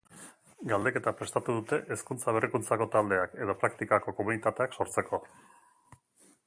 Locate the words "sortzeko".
4.79-5.23